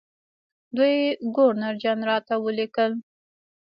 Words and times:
دوی 0.77 0.93
ګورنرجنرال 1.35 2.21
ته 2.27 2.35
ولیکل. 2.45 2.91